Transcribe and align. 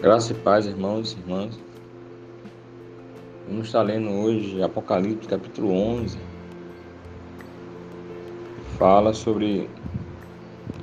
Graça 0.00 0.32
e 0.32 0.34
paz, 0.34 0.64
irmãos 0.64 1.12
e 1.12 1.20
irmãs. 1.20 1.60
Vamos 3.46 3.66
estar 3.66 3.82
lendo 3.82 4.08
hoje 4.08 4.62
Apocalipse 4.62 5.28
capítulo 5.28 5.74
11. 5.74 6.18
Fala 8.78 9.12
sobre 9.12 9.68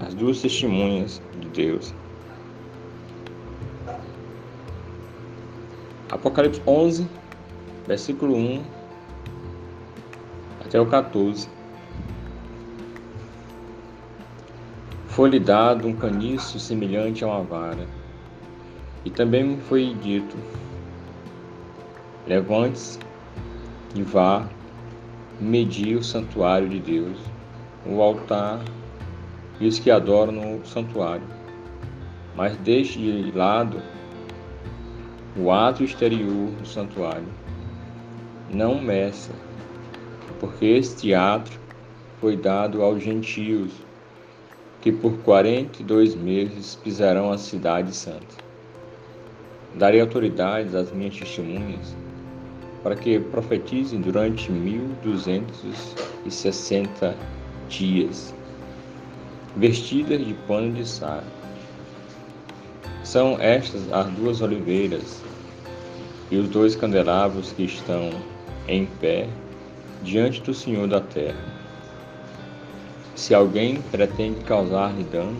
as 0.01 0.13
duas 0.13 0.39
testemunhas 0.39 1.19
de 1.39 1.49
Deus. 1.49 1.95
Apocalipse 6.11 6.61
11, 6.67 7.07
versículo 7.87 8.35
1 8.35 8.63
até 10.63 10.79
o 10.79 10.85
14. 10.85 11.49
Foi-lhe 15.07 15.39
dado 15.39 15.87
um 15.87 15.95
caniço 15.95 16.59
semelhante 16.59 17.23
a 17.23 17.27
uma 17.27 17.41
vara 17.41 17.96
e 19.07 19.09
também 19.09 19.41
me 19.41 19.61
foi 19.61 19.93
dito: 20.01 20.35
Levante-se 22.27 22.99
e 23.95 24.01
vá 24.01 24.45
medir 25.39 25.95
o 25.95 26.03
santuário 26.03 26.67
de 26.67 26.77
Deus, 26.77 27.17
o 27.85 28.01
altar 28.01 28.59
e 29.61 29.67
os 29.67 29.79
que 29.79 29.89
adoram 29.89 30.33
no 30.33 30.65
santuário. 30.65 31.23
Mas 32.35 32.57
deixe 32.57 32.99
de 32.99 33.31
lado 33.31 33.81
o 35.37 35.49
ato 35.53 35.85
exterior 35.85 36.51
do 36.51 36.67
santuário. 36.67 37.29
Não 38.53 38.77
meça, 38.77 39.31
porque 40.37 40.65
este 40.65 41.13
ato 41.13 41.51
foi 42.19 42.35
dado 42.35 42.81
aos 42.81 43.01
gentios, 43.01 43.71
que 44.81 44.91
por 44.91 45.17
quarenta 45.19 45.81
e 45.81 45.85
dois 45.85 46.13
meses 46.13 46.75
pisarão 46.75 47.31
a 47.31 47.37
cidade 47.37 47.95
santa. 47.95 48.46
Darei 49.77 50.01
autoridade 50.01 50.75
às 50.75 50.91
minhas 50.91 51.15
testemunhas 51.15 51.95
para 52.81 52.95
que 52.95 53.19
profetizem 53.19 54.01
durante 54.01 54.51
mil 54.51 54.89
duzentos 55.03 55.93
e 56.25 56.31
sessenta 56.31 57.15
dias, 57.69 58.33
vestidas 59.55 60.25
de 60.25 60.33
pano 60.47 60.73
de 60.73 60.87
saco. 60.87 61.25
São 63.03 63.39
estas 63.39 63.91
as 63.91 64.07
duas 64.13 64.41
oliveiras 64.41 65.21
e 66.31 66.37
os 66.37 66.49
dois 66.49 66.75
candelabros 66.75 67.51
que 67.51 67.63
estão 67.63 68.09
em 68.67 68.85
pé 68.99 69.27
diante 70.01 70.41
do 70.41 70.53
Senhor 70.53 70.87
da 70.87 71.01
terra. 71.01 71.43
Se 73.15 73.33
alguém 73.33 73.81
pretende 73.91 74.39
causar-lhe 74.41 75.03
dano, 75.03 75.39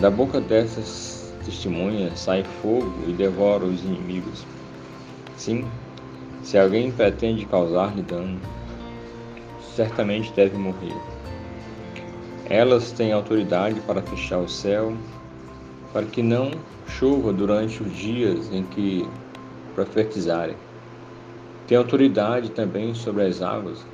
da 0.00 0.10
boca 0.10 0.40
dessas 0.40 1.13
testemunha, 1.44 2.14
sai 2.16 2.42
fogo 2.62 2.92
e 3.06 3.12
devora 3.12 3.64
os 3.64 3.84
inimigos. 3.84 4.46
Sim, 5.36 5.64
se 6.42 6.58
alguém 6.58 6.90
pretende 6.90 7.46
causar-lhe 7.46 8.02
dano, 8.02 8.40
certamente 9.74 10.32
deve 10.32 10.56
morrer. 10.56 10.94
Elas 12.46 12.92
têm 12.92 13.12
autoridade 13.12 13.80
para 13.80 14.02
fechar 14.02 14.38
o 14.38 14.48
céu, 14.48 14.94
para 15.92 16.06
que 16.06 16.22
não 16.22 16.50
chova 16.86 17.32
durante 17.32 17.82
os 17.82 17.96
dias 17.96 18.52
em 18.52 18.62
que 18.64 19.08
profetizarem. 19.74 20.56
Tem 21.66 21.78
autoridade 21.78 22.50
também 22.50 22.94
sobre 22.94 23.24
as 23.24 23.40
águas, 23.40 23.84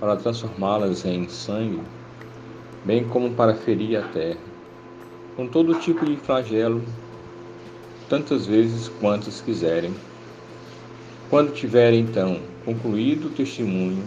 para 0.00 0.16
transformá-las 0.16 1.04
em 1.04 1.28
sangue, 1.28 1.82
bem 2.84 3.06
como 3.08 3.34
para 3.34 3.54
ferir 3.54 3.98
a 3.98 4.08
terra 4.08 4.51
com 5.36 5.46
todo 5.46 5.74
tipo 5.76 6.04
de 6.04 6.16
flagelo, 6.16 6.82
tantas 8.08 8.46
vezes 8.46 8.88
quantas 9.00 9.40
quiserem. 9.40 9.94
Quando 11.30 11.52
tiverem 11.52 12.00
então 12.00 12.40
concluído 12.64 13.28
o 13.28 13.30
testemunho 13.30 14.06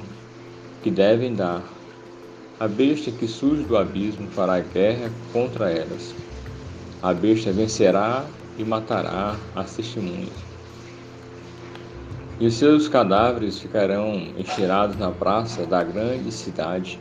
que 0.83 0.91
devem 0.91 1.33
dar, 1.33 1.63
a 2.59 2.67
besta 2.67 3.11
que 3.11 3.27
surge 3.27 3.63
do 3.63 3.75
abismo 3.75 4.27
fará 4.29 4.59
guerra 4.59 5.11
contra 5.33 5.69
elas. 5.71 6.13
A 7.01 7.13
besta 7.13 7.51
vencerá 7.51 8.25
e 8.57 8.63
matará 8.63 9.35
as 9.55 9.75
testemunhas. 9.75 10.45
E 12.39 12.47
os 12.47 12.53
seus 12.53 12.87
cadáveres 12.87 13.59
ficarão 13.59 14.13
encheirados 14.37 14.97
na 14.97 15.09
praça 15.09 15.65
da 15.65 15.83
grande 15.83 16.31
cidade 16.31 16.99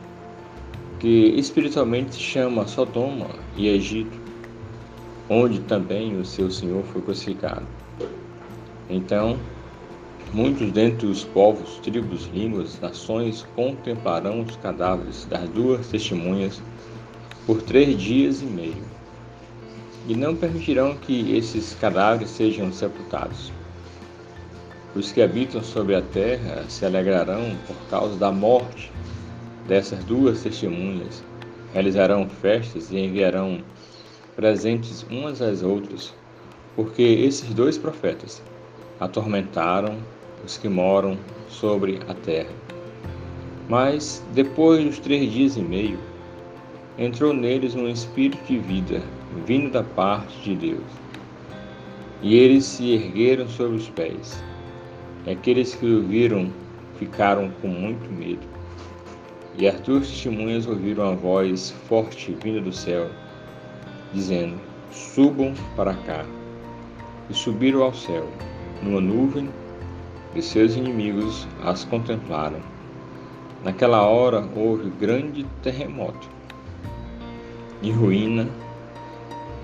que 1.05 1.39
espiritualmente 1.39 2.15
se 2.15 2.21
chama 2.23 2.67
Sodoma 2.67 3.29
e 3.59 3.69
Egito, 3.69 4.19
onde 5.29 5.61
também 5.61 6.17
o 6.17 6.25
seu 6.25 6.51
Senhor 6.51 6.83
foi 6.85 7.03
crucificado. 7.03 7.67
Então, 8.89 9.39
muitos 10.33 10.73
dentre 10.73 11.07
os 11.07 11.23
povos, 11.23 11.79
tribos, 11.83 12.25
línguas, 12.33 12.81
nações 12.81 13.47
contemplarão 13.55 14.41
os 14.41 14.57
cadáveres 14.57 15.27
das 15.27 15.47
duas 15.51 15.87
testemunhas 15.89 16.63
por 17.45 17.61
três 17.61 18.01
dias 18.01 18.41
e 18.41 18.47
meio, 18.47 18.85
e 20.09 20.17
não 20.17 20.35
permitirão 20.35 20.97
que 20.97 21.37
esses 21.37 21.75
cadáveres 21.75 22.31
sejam 22.31 22.73
sepultados. 22.73 23.53
Os 24.97 25.13
que 25.13 25.21
habitam 25.21 25.63
sobre 25.63 25.97
a 25.97 26.01
terra 26.01 26.65
se 26.67 26.87
alegrarão 26.87 27.55
por 27.67 27.77
causa 27.91 28.17
da 28.17 28.33
morte 28.33 28.91
dessas 29.67 30.03
duas 30.05 30.43
testemunhas 30.43 31.23
realizarão 31.73 32.29
festas 32.29 32.91
e 32.91 32.99
enviarão 32.99 33.61
presentes 34.37 35.05
umas 35.11 35.41
às 35.41 35.63
outras, 35.63 36.15
porque 36.77 37.03
esses 37.03 37.53
dois 37.55 37.79
profetas 37.79 38.43
atormentaram 39.01 39.99
os 40.45 40.57
que 40.57 40.69
moram 40.69 41.17
sobre 41.49 42.01
a 42.09 42.15
terra. 42.15 42.53
Mas, 43.69 44.23
depois 44.35 44.85
dos 44.85 44.99
três 44.99 45.33
dias 45.33 45.57
e 45.57 45.63
meio, 45.63 45.99
entrou 46.99 47.33
neles 47.33 47.75
um 47.75 47.89
espírito 47.89 48.45
de 48.47 48.59
vida, 48.59 49.03
vindo 49.47 49.71
da 49.71 49.83
parte 49.83 50.37
de 50.43 50.55
Deus. 50.55 50.85
E 52.23 52.37
eles 52.37 52.65
se 52.65 52.93
ergueram 52.93 53.49
sobre 53.49 53.77
os 53.77 53.89
pés. 53.89 54.43
E 55.27 55.31
aqueles 55.31 55.75
que 55.75 55.87
o 55.87 56.03
viram 56.03 56.51
ficaram 56.99 57.51
com 57.61 57.69
muito 57.69 58.11
medo. 58.13 58.54
E 59.57 59.69
as 59.69 59.81
duas 59.83 60.09
testemunhas 60.09 60.67
ouviram 60.67 61.13
a 61.13 61.15
voz 61.15 61.71
forte 61.89 62.37
vinda 62.43 62.61
do 62.61 62.73
céu, 62.73 63.09
dizendo: 64.13 64.59
Subam 64.91 65.55
para 65.77 65.95
cá. 65.95 66.25
E 67.31 67.35
subiram 67.35 67.83
ao 67.83 67.95
céu, 67.95 68.29
numa 68.83 69.01
nuvem, 69.01 69.49
e 70.35 70.43
seus 70.43 70.75
inimigos 70.75 71.47
as 71.63 71.85
contemplaram. 71.85 72.59
Naquela 73.63 74.03
hora 74.03 74.45
houve 74.57 74.91
grande 74.91 75.47
terremoto, 75.63 76.29
e 77.81 77.93
ruína, 77.93 78.49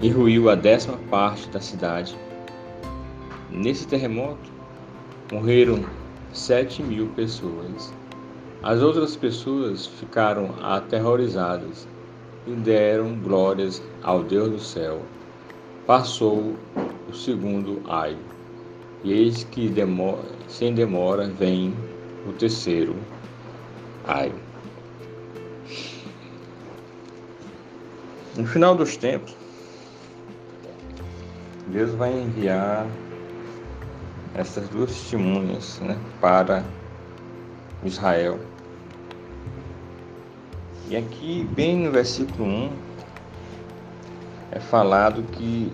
e 0.01 0.09
ruiu 0.09 0.49
a 0.49 0.55
décima 0.55 0.99
parte 1.11 1.49
da 1.49 1.61
cidade. 1.61 2.17
Nesse 3.51 3.89
terremoto 3.89 4.51
morreram 5.33 5.85
sete 6.33 6.81
mil 6.81 7.09
pessoas 7.09 7.93
as 8.63 8.83
outras 8.83 9.17
pessoas 9.17 9.87
ficaram 9.87 10.55
aterrorizadas 10.63 11.89
e 12.47 12.51
deram 12.51 13.19
glórias 13.19 13.83
ao 14.03 14.23
Deus 14.23 14.51
do 14.51 14.59
céu. 14.59 15.01
Passou 15.87 16.55
o 17.09 17.15
segundo 17.15 17.83
aio, 17.89 18.19
e 19.03 19.13
eis 19.13 19.45
que 19.45 19.69
demora, 19.69 20.29
sem 20.47 20.75
demora 20.75 21.27
vem 21.27 21.75
o 22.29 22.33
terceiro 22.33 22.95
aio. 24.07 24.35
No 28.37 28.47
final 28.47 28.75
dos 28.75 28.97
tempos, 28.97 29.35
Deus 31.69 31.93
vai 31.93 32.13
enviar 32.13 32.87
essas 34.35 34.69
duas 34.69 34.91
testemunhas 34.91 35.81
né, 35.81 35.97
para 36.21 36.65
Israel. 37.85 38.50
E 40.91 40.97
aqui, 40.97 41.49
bem 41.55 41.79
no 41.79 41.93
versículo 41.93 42.45
1, 42.45 42.73
é 44.51 44.61
falado 44.61 45.23
que 45.23 45.73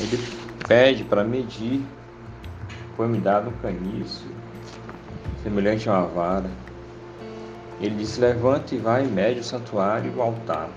ele 0.00 0.18
pede 0.66 1.04
para 1.04 1.24
medir, 1.24 1.80
foi-me 2.96 3.18
dado 3.18 3.48
um 3.48 3.52
caniço, 3.62 4.26
semelhante 5.42 5.88
a 5.88 6.00
uma 6.00 6.08
vara. 6.08 6.50
Ele 7.80 7.94
diz: 7.94 8.18
levanta 8.18 8.74
e 8.74 8.78
vai 8.78 9.04
e 9.04 9.08
mede 9.08 9.40
o 9.40 9.44
santuário 9.44 10.12
e 10.12 10.16
o 10.16 10.20
altar. 10.20 10.68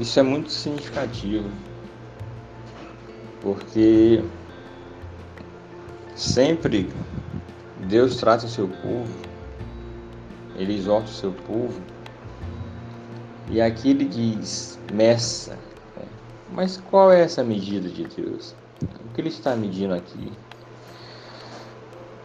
Isso 0.00 0.18
é 0.18 0.22
muito 0.22 0.50
significativo, 0.50 1.50
porque 3.42 4.24
Sempre 6.20 6.86
Deus 7.88 8.16
trata 8.16 8.44
o 8.44 8.48
seu 8.48 8.68
povo, 8.68 9.08
ele 10.56 10.74
exorta 10.74 11.08
o 11.08 11.12
seu 11.12 11.32
povo, 11.32 11.80
e 13.50 13.60
aqui 13.60 13.90
ele 13.90 14.04
diz: 14.04 14.78
meça, 14.92 15.58
Mas 16.52 16.76
qual 16.90 17.12
é 17.12 17.20
essa 17.20 17.42
medida 17.42 17.88
de 17.88 18.04
Deus? 18.04 18.54
O 18.82 19.14
que 19.14 19.20
ele 19.20 19.28
está 19.28 19.56
medindo 19.56 19.94
aqui? 19.94 20.32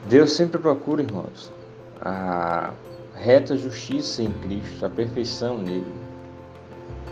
Deus 0.08 0.34
sempre 0.34 0.60
procura, 0.60 1.02
irmãos, 1.02 1.52
a 2.00 2.72
reta 3.16 3.58
justiça 3.58 4.22
em 4.22 4.32
Cristo, 4.32 4.86
a 4.86 4.90
perfeição 4.90 5.58
nele. 5.58 5.92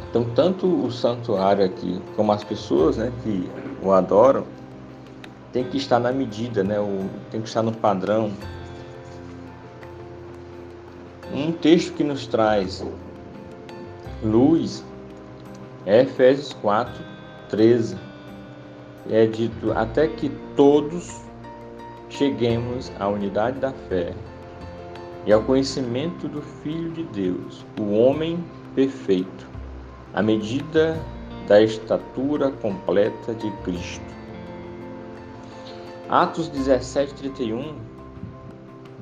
Então, 0.09 0.23
tanto 0.35 0.67
o 0.67 0.91
santuário 0.91 1.65
aqui, 1.65 1.99
como 2.15 2.31
as 2.31 2.43
pessoas 2.43 2.97
né, 2.97 3.11
que 3.23 3.49
o 3.81 3.91
adoram, 3.91 4.45
tem 5.51 5.63
que 5.63 5.77
estar 5.77 5.97
na 5.97 6.11
medida, 6.11 6.63
né, 6.63 6.79
o, 6.79 7.09
tem 7.31 7.41
que 7.41 7.47
estar 7.47 7.63
no 7.63 7.71
padrão. 7.71 8.31
Um 11.33 11.51
texto 11.51 11.93
que 11.93 12.03
nos 12.03 12.27
traz 12.27 12.85
luz 14.23 14.85
é 15.83 16.03
Efésios 16.03 16.53
4, 16.53 17.03
13. 17.49 17.97
É 19.09 19.25
dito 19.25 19.71
até 19.71 20.07
que 20.07 20.29
todos 20.55 21.21
cheguemos 22.07 22.91
à 22.99 23.07
unidade 23.07 23.59
da 23.59 23.71
fé 23.89 24.13
e 25.25 25.33
ao 25.33 25.41
conhecimento 25.41 26.27
do 26.27 26.39
Filho 26.61 26.91
de 26.91 27.03
Deus, 27.05 27.65
o 27.79 27.93
homem 27.93 28.37
perfeito, 28.75 29.47
à 30.13 30.21
medida 30.21 31.01
da 31.47 31.63
estatura 31.63 32.51
completa 32.51 33.33
de 33.33 33.49
Cristo. 33.63 34.05
Atos 36.09 36.47
17, 36.49 37.15
31 37.15 37.73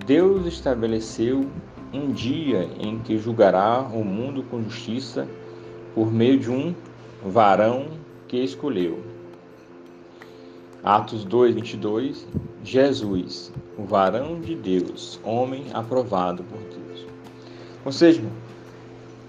Deus 0.05 0.45
estabeleceu 0.45 1.45
um 1.93 2.11
dia 2.11 2.69
em 2.79 2.99
que 2.99 3.17
julgará 3.17 3.81
o 3.81 4.03
mundo 4.03 4.43
com 4.43 4.63
justiça 4.63 5.27
por 5.93 6.11
meio 6.11 6.39
de 6.39 6.49
um 6.49 6.73
varão 7.25 7.87
que 8.27 8.37
escolheu. 8.37 9.03
Atos 10.83 11.23
2, 11.25 11.55
22 11.55 12.27
Jesus, 12.63 13.51
o 13.77 13.83
varão 13.83 14.39
de 14.39 14.55
Deus, 14.55 15.19
homem 15.23 15.65
aprovado 15.73 16.43
por 16.43 16.59
Deus. 16.59 17.05
Ou 17.83 17.91
seja, 17.91 18.23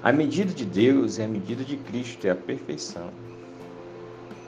a 0.03 0.13
medida 0.13 0.53
de 0.53 0.65
Deus 0.65 1.19
é 1.19 1.25
a 1.25 1.29
medida 1.29 1.65
de 1.65 1.77
Cristo, 1.77 2.27
é 2.27 2.31
a 2.31 2.37
perfeição. 2.37 3.09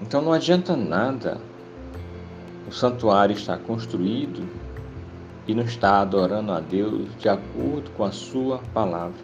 Então 0.03 0.21
não 0.21 0.33
adianta 0.33 0.77
nada 0.77 1.41
o 2.69 2.73
santuário 2.73 3.35
estar 3.35 3.59
construído 3.59 4.47
e 5.47 5.55
não 5.55 5.65
estar 5.65 6.01
adorando 6.01 6.53
a 6.53 6.61
Deus 6.61 7.09
de 7.19 7.29
acordo 7.29 7.91
com 7.97 8.05
a 8.05 8.13
sua 8.13 8.59
palavra. 8.73 9.19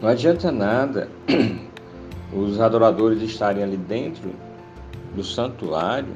Não 0.00 0.08
adianta 0.08 0.50
nada 0.50 1.08
os 2.32 2.60
adoradores 2.60 3.22
estarem 3.22 3.62
ali 3.62 3.76
dentro 3.76 4.32
do 5.14 5.22
santuário 5.22 6.12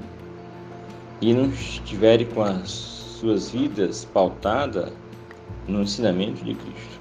e 1.21 1.33
não 1.33 1.47
estiverem 1.47 2.27
com 2.27 2.43
as 2.43 2.71
suas 2.71 3.51
vidas 3.51 4.05
pautadas 4.05 4.93
no 5.67 5.83
ensinamento 5.83 6.45
de 6.45 6.55
Cristo. 6.55 7.01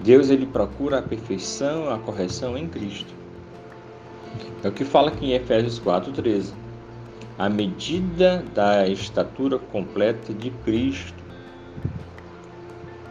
Deus 0.00 0.30
ele 0.30 0.46
procura 0.46 0.98
a 0.98 1.02
perfeição, 1.02 1.90
a 1.90 1.98
correção 1.98 2.56
em 2.56 2.66
Cristo. 2.66 3.12
É 4.62 4.68
o 4.68 4.72
que 4.72 4.84
fala 4.84 5.10
aqui 5.10 5.26
em 5.26 5.32
Efésios 5.32 5.78
4:13. 5.78 6.52
A 7.40 7.48
medida 7.48 8.44
da 8.54 8.86
estatura 8.86 9.58
completa 9.58 10.34
de 10.34 10.50
Cristo. 10.62 11.24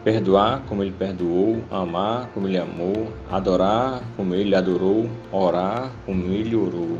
Perdoar 0.04 0.62
como 0.68 0.84
ele 0.84 0.92
perdoou, 0.92 1.64
amar 1.68 2.28
como 2.28 2.46
ele 2.46 2.56
amou, 2.56 3.12
adorar 3.28 4.00
como 4.16 4.32
ele 4.32 4.54
adorou, 4.54 5.10
orar 5.32 5.90
como 6.06 6.32
ele 6.32 6.54
orou. 6.54 6.98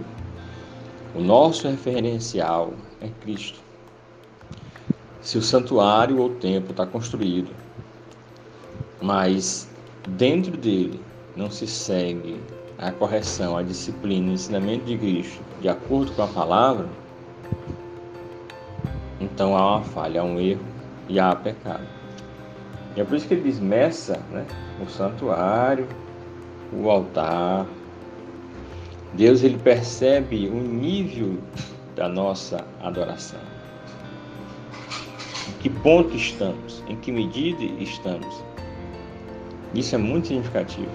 O 1.14 1.20
nosso 1.20 1.68
referencial 1.68 2.74
é 3.00 3.06
Cristo. 3.20 3.60
Se 5.20 5.38
o 5.38 5.42
santuário 5.42 6.18
ou 6.18 6.30
o 6.30 6.34
templo 6.34 6.72
está 6.72 6.84
construído, 6.84 7.52
mas 9.00 9.70
dentro 10.18 10.56
dele 10.56 11.00
não 11.36 11.48
se 11.48 11.68
segue 11.68 12.40
a 12.76 12.90
correção, 12.90 13.56
a 13.56 13.62
disciplina, 13.62 14.30
o 14.30 14.34
ensinamento 14.34 14.84
de 14.84 14.98
Cristo 14.98 15.40
de 15.60 15.68
acordo 15.68 16.12
com 16.12 16.22
a 16.22 16.26
palavra, 16.26 16.88
então 19.20 19.56
há 19.56 19.76
uma 19.76 19.84
falha, 19.84 20.22
há 20.22 20.24
um 20.24 20.40
erro 20.40 20.64
e 21.08 21.20
há 21.20 21.34
pecado. 21.36 21.86
E 22.96 23.00
é 23.00 23.04
por 23.04 23.16
isso 23.16 23.28
que 23.28 23.34
ele 23.34 23.42
diz: 23.42 23.60
meça 23.60 24.20
né, 24.30 24.46
o 24.82 24.88
santuário, 24.88 25.86
o 26.72 26.90
altar. 26.90 27.66
Deus 29.14 29.42
ele 29.42 29.58
percebe 29.58 30.48
o 30.48 30.54
nível 30.54 31.38
da 31.96 32.08
nossa 32.08 32.64
adoração. 32.80 33.40
Em 35.48 35.52
que 35.60 35.68
ponto 35.68 36.14
estamos? 36.14 36.82
Em 36.88 36.96
que 36.96 37.10
medida 37.10 37.62
estamos? 37.82 38.42
Isso 39.74 39.94
é 39.94 39.98
muito 39.98 40.28
significativo. 40.28 40.90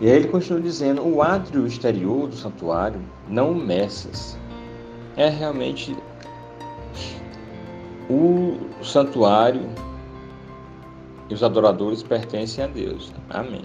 E 0.00 0.06
aí 0.06 0.16
ele 0.16 0.28
continua 0.28 0.60
dizendo: 0.60 1.06
o 1.06 1.22
átrio 1.22 1.66
exterior 1.66 2.28
do 2.28 2.36
santuário 2.36 3.00
não 3.28 3.54
meças. 3.54 4.38
É 5.16 5.28
realmente 5.28 5.94
o 8.12 8.84
santuário 8.84 9.62
e 11.30 11.34
os 11.34 11.42
adoradores 11.42 12.02
pertencem 12.02 12.62
a 12.62 12.66
Deus. 12.66 13.12
Amém. 13.30 13.64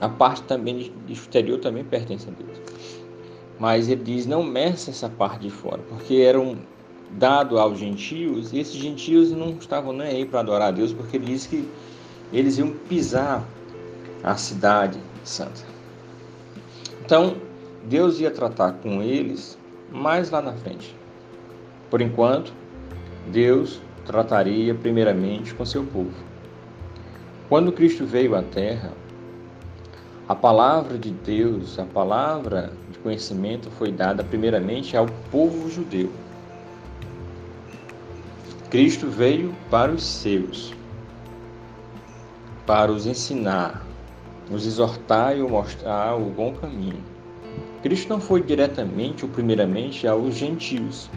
A 0.00 0.08
parte 0.08 0.42
também 0.42 0.92
exterior 1.08 1.58
também 1.58 1.84
pertence 1.84 2.28
a 2.28 2.32
Deus. 2.32 2.60
Mas 3.58 3.88
ele 3.88 4.02
diz: 4.04 4.26
não 4.26 4.42
meça 4.42 4.90
essa 4.90 5.08
parte 5.08 5.42
de 5.42 5.50
fora, 5.50 5.82
porque 5.88 6.16
eram 6.16 6.58
dado 7.10 7.58
aos 7.58 7.78
gentios, 7.78 8.52
e 8.52 8.60
esses 8.60 8.76
gentios 8.76 9.32
não 9.32 9.50
estavam 9.50 9.92
nem 9.92 10.06
aí 10.06 10.24
para 10.24 10.40
adorar 10.40 10.68
a 10.68 10.70
Deus, 10.70 10.92
porque 10.92 11.16
ele 11.16 11.26
diz 11.26 11.46
que 11.46 11.68
eles 12.32 12.58
iam 12.58 12.70
pisar 12.88 13.44
a 14.22 14.36
cidade 14.36 14.98
santa. 15.24 15.62
Então, 17.04 17.34
Deus 17.86 18.20
ia 18.20 18.30
tratar 18.30 18.74
com 18.74 19.02
eles 19.02 19.58
mais 19.90 20.30
lá 20.30 20.40
na 20.40 20.52
frente. 20.52 20.94
Por 21.90 22.00
enquanto, 22.00 22.52
Deus 23.28 23.80
trataria 24.06 24.74
primeiramente 24.74 25.54
com 25.54 25.64
seu 25.64 25.84
povo. 25.84 26.14
Quando 27.48 27.72
Cristo 27.72 28.06
veio 28.06 28.34
à 28.34 28.42
terra, 28.42 28.92
a 30.28 30.34
palavra 30.34 30.96
de 30.96 31.10
Deus, 31.10 31.78
a 31.78 31.84
palavra 31.84 32.72
de 32.90 32.98
conhecimento 33.00 33.68
foi 33.70 33.90
dada 33.90 34.22
primeiramente 34.22 34.96
ao 34.96 35.06
povo 35.30 35.68
judeu. 35.68 36.12
Cristo 38.70 39.08
veio 39.08 39.52
para 39.68 39.90
os 39.90 40.04
seus, 40.04 40.72
para 42.64 42.92
os 42.92 43.06
ensinar, 43.06 43.84
os 44.48 44.64
exortar 44.64 45.36
e 45.36 45.42
mostrar 45.42 46.14
o 46.14 46.26
bom 46.26 46.54
caminho. 46.54 47.02
Cristo 47.82 48.08
não 48.08 48.20
foi 48.20 48.40
diretamente 48.40 49.24
ou 49.24 49.30
primeiramente 49.32 50.06
aos 50.06 50.36
gentios, 50.36 51.10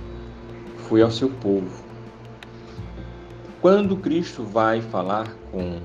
foi 0.90 1.04
ao 1.04 1.12
seu 1.12 1.30
povo. 1.30 1.83
Quando 3.64 3.96
Cristo 3.96 4.44
vai 4.44 4.82
falar 4.82 5.34
com 5.50 5.80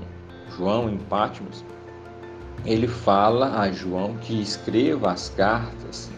João 0.57 0.89
em 0.89 0.97
Patmos, 0.97 1.63
ele 2.65 2.89
fala 2.89 3.57
a 3.57 3.71
João 3.71 4.17
que 4.17 4.41
escreva 4.41 5.13
as 5.13 5.29
cartas 5.29 6.11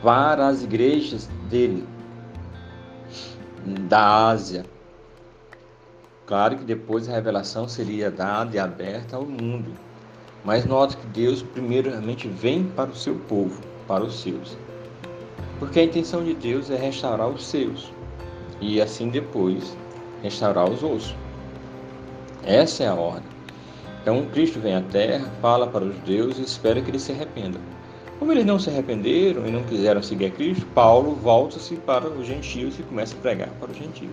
para 0.00 0.46
as 0.46 0.62
igrejas 0.62 1.28
dele, 1.50 1.84
da 3.88 4.28
Ásia. 4.28 4.64
Claro 6.24 6.56
que 6.58 6.64
depois 6.64 7.08
a 7.08 7.14
revelação 7.14 7.66
seria 7.66 8.08
dada 8.08 8.54
e 8.54 8.58
aberta 8.60 9.16
ao 9.16 9.26
mundo, 9.26 9.72
mas 10.44 10.64
nota 10.64 10.96
que 10.96 11.06
Deus 11.08 11.42
primeiramente 11.42 12.28
vem 12.28 12.62
para 12.62 12.90
o 12.90 12.94
seu 12.94 13.16
povo, 13.16 13.60
para 13.88 14.04
os 14.04 14.20
seus. 14.20 14.56
Porque 15.58 15.80
a 15.80 15.84
intenção 15.84 16.22
de 16.22 16.32
Deus 16.32 16.70
é 16.70 16.76
restaurar 16.76 17.26
os 17.26 17.44
seus 17.44 17.92
e 18.60 18.80
assim 18.80 19.08
depois 19.08 19.76
restaurar 20.22 20.68
os 20.68 20.82
outros. 20.82 21.14
Essa 22.44 22.84
é 22.84 22.88
a 22.88 22.94
ordem. 22.94 23.36
Então 24.02 24.24
Cristo 24.26 24.60
vem 24.60 24.76
à 24.76 24.80
terra, 24.82 25.28
fala 25.42 25.66
para 25.66 25.84
os 25.84 25.94
judeus 25.96 26.38
e 26.38 26.42
espera 26.42 26.80
que 26.80 26.90
eles 26.90 27.02
se 27.02 27.12
arrependam. 27.12 27.60
Como 28.18 28.32
eles 28.32 28.46
não 28.46 28.58
se 28.58 28.70
arrependeram 28.70 29.46
e 29.46 29.50
não 29.50 29.62
quiseram 29.64 30.02
seguir 30.02 30.26
a 30.26 30.30
Cristo, 30.30 30.64
Paulo 30.74 31.14
volta-se 31.14 31.74
para 31.76 32.08
os 32.08 32.26
gentios 32.26 32.78
e 32.78 32.82
começa 32.84 33.14
a 33.14 33.20
pregar 33.20 33.50
para 33.60 33.70
os 33.70 33.76
gentios. 33.76 34.12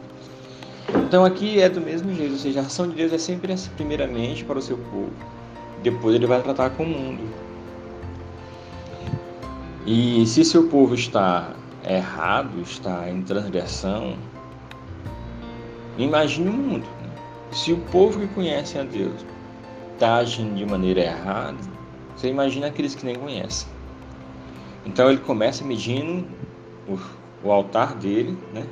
Então 0.90 1.24
aqui 1.24 1.62
é 1.62 1.70
do 1.70 1.80
mesmo 1.80 2.14
jeito, 2.14 2.34
ou 2.34 2.40
seja, 2.40 2.60
a 2.60 2.64
ação 2.64 2.90
de 2.90 2.96
Deus 2.96 3.14
é 3.14 3.18
sempre 3.18 3.56
primeiramente 3.76 4.44
para 4.44 4.60
o 4.60 4.62
seu 4.62 4.78
povo. 4.78 5.12
Depois 5.82 6.16
ele 6.16 6.26
vai 6.26 6.42
tratar 6.42 6.72
com 6.72 6.84
o 6.84 6.88
mundo. 6.88 7.24
E 9.86 10.26
se 10.26 10.44
seu 10.44 10.68
povo 10.68 10.96
está 10.96 11.54
errado, 11.88 12.62
está 12.62 13.10
em 13.10 13.22
transgressão, 13.22 14.16
imagine 15.98 16.50
o 16.50 16.54
mundo. 16.54 16.88
Se 17.52 17.72
o 17.72 17.78
povo 17.78 18.20
que 18.20 18.28
conhece 18.28 18.80
a 18.80 18.84
Deus 18.84 19.26
está 19.94 20.16
agindo 20.16 20.56
de 20.56 20.66
maneira 20.66 21.02
errada, 21.02 21.58
Você 22.16 22.30
imagina 22.30 22.68
aqueles 22.68 22.96
que 22.96 23.06
nem 23.06 23.16
conhecem. 23.16 23.68
Então 24.86 25.10
ele 25.10 25.20
começa 25.20 25.64
medindo 25.64 26.28
o, 26.88 26.98
o 27.44 27.52
altar 27.52 27.96
dele, 27.96 28.38
né? 28.54 28.66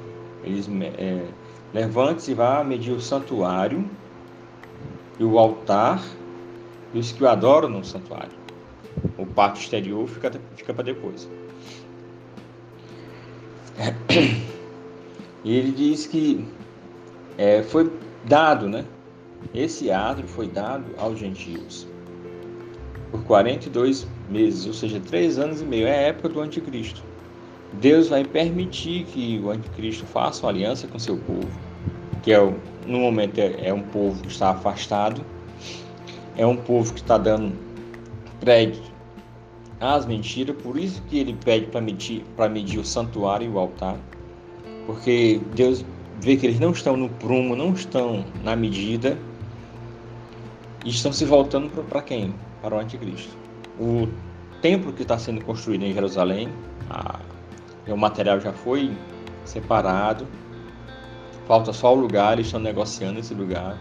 Eles 0.44 0.70
é, 0.98 1.26
levanta-se 1.74 2.32
e 2.32 2.34
vai 2.34 2.64
medir 2.64 2.92
o 2.92 3.02
santuário 3.02 3.90
e 5.20 5.24
o 5.24 5.38
altar 5.38 6.02
e 6.94 7.00
os 7.00 7.12
que 7.12 7.24
o 7.24 7.28
adoram 7.28 7.70
no 7.70 7.84
santuário. 7.84 8.32
O 9.18 9.26
pátio 9.26 9.62
exterior 9.62 10.08
fica, 10.08 10.32
fica 10.56 10.74
para 10.74 10.84
depois. 10.84 11.30
E 15.44 15.56
ele 15.56 15.72
diz 15.72 16.06
que 16.06 16.46
é, 17.38 17.64
foi 17.64 17.92
dado, 18.26 18.68
né? 18.68 18.86
Esse 19.54 19.90
ato 19.92 20.24
foi 20.24 20.48
dado 20.48 20.86
aos 20.98 21.18
gentios 21.20 21.88
por 23.12 23.24
42 23.24 24.08
meses, 24.30 24.66
ou 24.66 24.74
seja, 24.74 25.00
três 25.00 25.38
anos 25.38 25.62
e 25.62 25.66
meio. 25.66 25.88
É 25.88 25.92
a 25.92 26.02
época 26.08 26.30
do 26.30 26.40
anticristo. 26.40 27.04
Deus 27.74 28.10
vai 28.10 28.24
permitir 28.24 29.06
que 29.06 29.40
o 29.44 29.50
anticristo 29.50 30.06
faça 30.06 30.46
uma 30.46 30.52
aliança 30.52 30.88
com 30.88 31.00
seu 31.00 31.18
povo, 31.18 31.50
que 32.24 32.34
é 32.34 32.40
no 32.86 33.00
momento 33.00 33.40
é, 33.40 33.68
é 33.68 33.74
um 33.74 33.82
povo 33.82 34.22
que 34.22 34.30
está 34.30 34.52
afastado, 34.52 35.22
é 36.38 36.46
um 36.46 36.58
povo 36.58 36.94
que 36.94 37.00
está 37.00 37.18
dando 37.18 37.54
crédito 38.40 38.92
às 39.80 40.06
mentiras, 40.06 40.56
por 40.62 40.78
isso 40.78 41.02
que 41.10 41.18
ele 41.18 41.36
pede 41.46 41.68
para 41.68 41.82
medir, 41.82 42.24
medir 42.52 42.80
o 42.80 42.86
santuário 42.86 43.48
e 43.48 43.50
o 43.50 43.58
altar, 43.58 43.98
porque 44.86 45.40
Deus 45.56 45.86
vê 46.22 46.38
que 46.38 46.46
eles 46.46 46.60
não 46.60 46.72
estão 46.72 46.96
no 46.96 47.10
prumo, 47.10 47.56
não 47.56 47.74
estão 47.74 48.24
na 48.44 48.56
medida, 48.56 49.18
e 50.86 50.90
estão 50.90 51.12
se 51.12 51.26
voltando 51.26 51.70
para 51.86 52.02
quem? 52.02 52.34
Para 52.62 52.76
o 52.76 52.80
anticristo. 52.80 53.36
O 53.80 54.08
templo 54.62 54.94
que 54.94 55.02
está 55.02 55.18
sendo 55.18 55.44
construído 55.44 55.84
em 55.84 55.94
Jerusalém, 55.94 56.48
a, 56.90 57.20
o 57.88 57.98
material 57.98 58.40
já 58.40 58.54
foi 58.54 58.92
separado, 59.46 60.28
falta 61.48 61.74
só 61.74 61.94
o 61.94 62.00
lugar, 62.00 62.34
eles 62.34 62.46
estão 62.46 62.60
negociando 62.60 63.20
esse 63.20 63.34
lugar. 63.34 63.78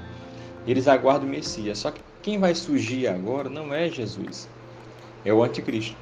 Eles 0.66 0.88
aguardam 0.88 1.28
o 1.28 1.30
Messias. 1.30 1.78
Só 1.78 1.90
que 1.90 2.00
quem 2.22 2.38
vai 2.38 2.54
surgir 2.54 3.06
agora 3.06 3.48
não 3.50 3.72
é 3.72 3.88
Jesus, 3.88 4.48
é 5.24 5.32
o 5.32 5.42
anticristo. 5.42 5.96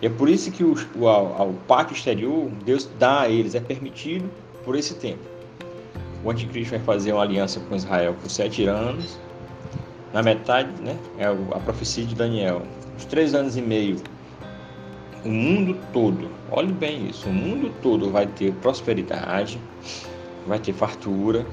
É 0.00 0.08
por 0.08 0.28
isso 0.28 0.50
que 0.50 0.64
o, 0.64 0.74
o, 0.96 1.06
o 1.06 1.54
pátio 1.68 1.94
exterior, 1.94 2.50
Deus 2.64 2.88
dá 2.98 3.22
a 3.22 3.28
eles, 3.28 3.54
é 3.54 3.60
permitido 3.60 4.28
por 4.64 4.74
esse 4.74 4.94
tempo. 4.94 5.31
O 6.24 6.30
anticristo 6.30 6.70
vai 6.70 6.80
fazer 6.80 7.12
uma 7.12 7.22
aliança 7.22 7.60
com 7.60 7.74
Israel 7.74 8.14
por 8.20 8.30
sete 8.30 8.66
anos. 8.66 9.18
Na 10.12 10.22
metade, 10.22 10.70
né, 10.80 10.96
é 11.18 11.26
a 11.26 11.60
profecia 11.60 12.04
de 12.04 12.14
Daniel. 12.14 12.62
Os 12.96 13.04
três 13.06 13.34
anos 13.34 13.56
e 13.56 13.62
meio, 13.62 13.96
o 15.24 15.28
mundo 15.28 15.78
todo, 15.92 16.28
olhe 16.50 16.72
bem 16.72 17.08
isso, 17.08 17.28
o 17.28 17.32
mundo 17.32 17.72
todo 17.82 18.10
vai 18.10 18.26
ter 18.26 18.52
prosperidade, 18.54 19.58
vai 20.46 20.58
ter 20.58 20.72
fartura. 20.72 21.46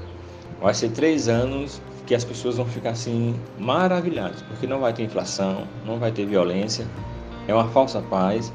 Vai 0.60 0.74
ser 0.74 0.90
três 0.90 1.26
anos 1.26 1.80
que 2.06 2.14
as 2.14 2.22
pessoas 2.22 2.58
vão 2.58 2.66
ficar 2.66 2.90
assim 2.90 3.34
maravilhadas, 3.58 4.42
porque 4.42 4.66
não 4.66 4.80
vai 4.80 4.92
ter 4.92 5.04
inflação, 5.04 5.66
não 5.86 5.98
vai 5.98 6.12
ter 6.12 6.26
violência, 6.26 6.86
é 7.48 7.54
uma 7.54 7.68
falsa 7.68 8.02
paz. 8.02 8.52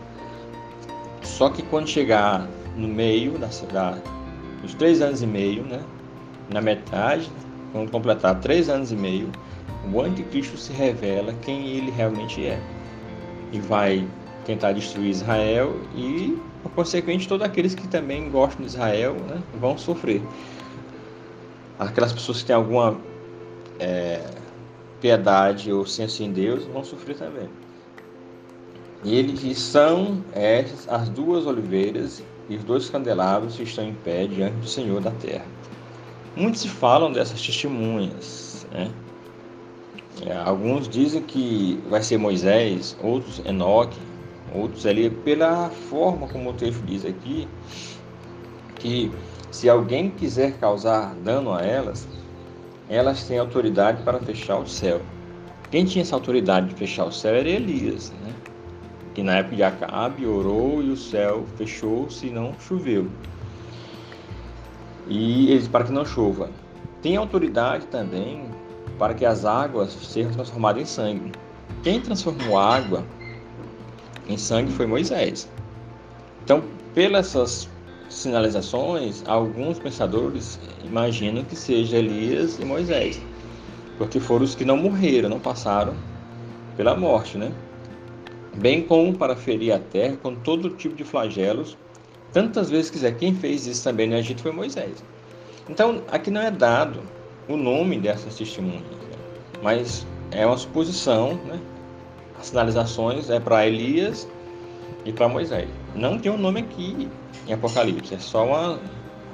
Só 1.24 1.50
que 1.50 1.64
quando 1.64 1.88
chegar 1.88 2.48
no 2.76 2.88
meio 2.88 3.40
da 3.40 3.50
cidade, 3.50 4.04
os 4.64 4.76
três 4.76 5.02
anos 5.02 5.24
e 5.24 5.26
meio, 5.26 5.64
né, 5.64 5.80
na 6.50 6.62
metade, 6.62 7.30
quando 7.72 7.92
completar 7.92 8.40
três 8.40 8.70
anos 8.70 8.92
e 8.92 8.96
meio, 8.96 9.30
o 9.92 10.02
anticristo 10.02 10.58
se 10.58 10.74
revela 10.74 11.34
quem 11.42 11.68
ele 11.68 11.92
realmente 11.92 12.46
é 12.46 12.60
e 13.52 13.60
vai 13.60 14.08
tentar 14.46 14.72
destruir 14.74 15.10
Israel 15.10 15.76
e, 15.96 16.38
por 16.64 16.72
consequente, 16.72 17.28
todos 17.28 17.46
aqueles 17.46 17.76
que 17.76 17.88
também 17.88 18.30
gostam 18.30 18.62
de 18.62 18.68
Israel 18.68 19.16
né, 19.28 19.42
vão 19.60 19.78
sofrer. 19.78 20.22
Aquelas 21.78 22.14
pessoas 22.14 22.40
que 22.40 22.46
têm 22.46 22.56
alguma 22.56 22.98
é, 23.80 24.22
piedade 25.02 25.72
ou 25.72 25.86
senso 25.86 26.24
em 26.24 26.32
Deus 26.32 26.64
vão 26.66 26.84
sofrer 26.84 27.16
também. 27.16 27.50
E 29.04 29.16
ele 29.16 29.34
diz: 29.34 29.60
são 29.60 30.24
estas 30.34 30.88
as 30.90 31.10
duas 31.10 31.46
oliveiras 31.46 32.24
e 32.50 32.56
os 32.56 32.64
dois 32.64 32.90
candelabros 32.90 33.56
que 33.56 33.64
estão 33.64 33.84
em 33.84 33.94
pé 33.94 34.26
diante 34.26 34.56
do 34.56 34.68
Senhor 34.68 35.02
da 35.02 35.12
terra. 35.12 35.46
Muitos 36.36 36.62
se 36.62 36.70
falam 36.70 37.12
dessas 37.12 37.42
testemunhas. 37.42 38.68
Né? 38.72 38.92
É, 40.26 40.36
alguns 40.38 40.88
dizem 40.88 41.22
que 41.22 41.80
vai 41.90 42.02
ser 42.02 42.18
Moisés, 42.18 42.98
outros 43.02 43.40
Enoque, 43.46 44.00
outros 44.54 44.86
ali, 44.86 45.10
pela 45.10 45.70
forma 45.70 46.28
como 46.28 46.50
o 46.50 46.54
texto 46.54 46.82
diz 46.86 47.06
aqui, 47.06 47.48
que 48.80 49.12
se 49.52 49.70
alguém 49.70 50.10
quiser 50.10 50.58
causar 50.58 51.16
dano 51.16 51.54
a 51.54 51.62
elas, 51.62 52.08
elas 52.90 53.24
têm 53.24 53.40
autoridade 53.40 54.04
para 54.04 54.20
fechar 54.20 54.58
o 54.58 54.68
céu. 54.68 55.02
Quem 55.72 55.86
tinha 55.86 56.02
essa 56.02 56.16
autoridade 56.16 56.68
de 56.68 56.76
fechar 56.76 57.06
o 57.06 57.12
céu 57.12 57.36
era 57.36 57.50
Elias, 57.50 58.12
né? 58.24 58.34
que 59.14 59.24
na 59.24 59.38
época 59.38 59.56
de 59.56 59.64
Acabe 59.64 60.26
orou 60.26 60.84
e 60.84 60.90
o 60.90 60.98
céu 60.98 61.46
fechou-se 61.58 62.30
não 62.30 62.54
choveu. 62.60 63.10
E 65.08 65.62
para 65.72 65.86
que 65.86 65.92
não 65.92 66.06
chova. 66.06 66.50
Tem 67.02 67.16
autoridade 67.16 67.86
também 67.88 68.46
para 68.98 69.14
que 69.14 69.26
as 69.26 69.46
águas 69.46 69.92
sejam 69.92 70.32
transformadas 70.32 70.82
em 70.82 70.86
sangue. 70.86 71.32
Quem 71.84 72.00
transformou 72.00 72.58
água 72.58 73.04
em 74.28 74.38
sangue 74.38 74.72
foi 74.72 74.88
Moisés. 74.88 75.50
Então, 76.44 76.64
pelas 76.94 77.28
essas 77.28 77.70
sinalizações, 78.10 79.24
alguns 79.28 79.80
pensadores 79.80 80.60
imaginam 80.84 81.44
que 81.44 81.56
seja 81.56 81.98
Elias 81.98 82.60
e 82.60 82.66
Moisés, 82.66 83.22
porque 83.98 84.20
foram 84.20 84.46
os 84.46 84.56
que 84.56 84.64
não 84.64 84.78
morreram, 84.78 85.30
não 85.30 85.40
passaram 85.40 85.94
pela 86.78 86.96
morte, 86.96 87.38
né? 87.38 87.52
Bem 88.58 88.84
como 88.84 89.18
para 89.18 89.36
ferir 89.36 89.74
a 89.74 89.80
terra 89.80 90.18
com 90.22 90.36
todo 90.36 90.70
tipo 90.70 90.96
de 90.96 91.04
flagelos, 91.04 91.78
tantas 92.36 92.70
vezes 92.70 92.92
quiser. 92.92 93.16
Quem 93.16 93.34
fez 93.34 93.66
isso 93.66 93.82
também 93.82 94.10
no 94.10 94.16
Egito 94.18 94.42
foi 94.42 94.52
Moisés. 94.52 95.02
Então, 95.70 96.02
aqui 96.12 96.30
não 96.30 96.42
é 96.42 96.52
dado 96.52 97.00
o 97.48 97.56
nome 97.56 97.98
dessas 97.98 98.36
testemunhas, 98.36 98.82
né? 98.82 99.18
mas 99.64 100.06
é 100.32 100.46
uma 100.46 100.58
suposição, 100.58 101.36
né? 101.46 101.58
As 102.38 102.48
sinalizações 102.48 103.30
é 103.30 103.40
para 103.40 103.66
Elias 103.66 104.28
e 105.06 105.14
para 105.14 105.30
Moisés. 105.30 105.70
Não 105.96 106.20
tem 106.20 106.30
um 106.30 106.38
nome 106.38 106.60
aqui 106.60 107.08
em 107.48 107.54
Apocalipse, 107.54 108.16
é 108.16 108.20
só 108.20 108.46
uma 108.46 108.80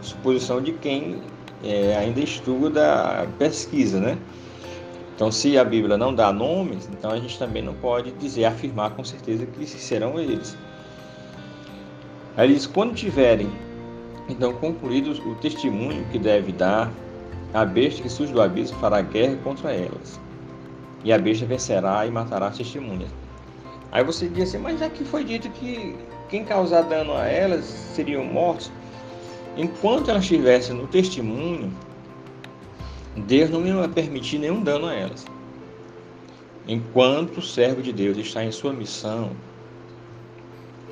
suposição 0.03 0.61
de 0.61 0.73
quem 0.73 1.23
é, 1.63 1.97
ainda 1.97 2.19
estuda, 2.19 3.27
pesquisa, 3.39 3.99
né? 3.99 4.15
Então, 5.15 5.31
se 5.31 5.57
a 5.57 5.63
Bíblia 5.63 5.97
não 5.97 6.13
dá 6.13 6.31
nomes, 6.31 6.87
então 6.91 7.09
a 7.09 7.17
gente 7.17 7.39
também 7.39 7.63
não 7.63 7.73
pode 7.73 8.11
dizer, 8.11 8.45
afirmar 8.45 8.91
com 8.91 9.03
certeza 9.03 9.43
que 9.47 9.65
serão 9.65 10.19
eles. 10.19 10.55
Aí 12.37 12.53
diz: 12.53 12.65
quando 12.65 12.95
tiverem 12.95 13.49
então 14.29 14.53
concluídos 14.53 15.19
o 15.19 15.35
testemunho 15.35 16.05
que 16.11 16.17
deve 16.17 16.51
dar, 16.51 16.91
a 17.53 17.65
besta 17.65 18.01
que 18.01 18.09
surge 18.09 18.31
do 18.31 18.41
abismo 18.41 18.77
fará 18.79 19.01
guerra 19.01 19.37
contra 19.43 19.71
elas. 19.73 20.19
E 21.03 21.11
a 21.11 21.17
besta 21.17 21.45
vencerá 21.45 22.05
e 22.05 22.11
matará 22.11 22.47
as 22.47 22.57
testemunhas. 22.57 23.09
Aí 23.91 24.03
você 24.03 24.27
diz 24.29 24.49
assim, 24.49 24.57
mas 24.57 24.81
aqui 24.81 25.03
foi 25.03 25.23
dito 25.23 25.49
que 25.49 25.95
quem 26.29 26.45
causar 26.45 26.83
dano 26.83 27.13
a 27.13 27.25
elas 27.25 27.65
seriam 27.65 28.23
mortos. 28.23 28.71
Enquanto 29.57 30.09
elas 30.09 30.23
estivessem 30.23 30.75
no 30.75 30.87
testemunho, 30.87 31.73
Deus 33.17 33.49
não 33.49 33.61
vai 33.61 33.87
permitir 33.89 34.37
nenhum 34.37 34.63
dano 34.63 34.87
a 34.87 34.93
elas. 34.93 35.25
Enquanto 36.65 37.39
o 37.39 37.41
servo 37.41 37.81
de 37.81 37.91
Deus 37.91 38.17
está 38.17 38.45
em 38.45 38.51
sua 38.51 38.71
missão, 38.71 39.31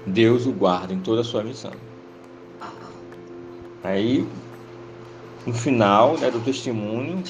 Deus 0.05 0.45
o 0.45 0.51
guarda 0.51 0.93
em 0.93 0.99
toda 0.99 1.21
a 1.21 1.23
sua 1.23 1.43
missão. 1.43 1.71
Aí, 3.83 4.27
no 5.45 5.53
final 5.53 6.17
né, 6.17 6.29
do 6.29 6.39
testemunho, 6.39 7.23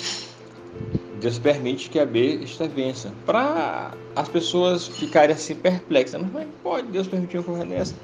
Deus 1.19 1.37
permite 1.37 1.89
que 1.89 1.99
a 1.99 2.05
besta 2.05 2.67
vença. 2.67 3.11
Para 3.25 3.93
as 4.15 4.27
pessoas 4.29 4.87
ficarem 4.87 5.35
assim 5.35 5.55
perplexas. 5.55 6.21
Mas 6.33 6.47
pode 6.63 6.87
Deus 6.87 7.07
permitir 7.07 7.37
uma 7.37 7.43
coisa 7.43 7.65
dessa? 7.65 7.95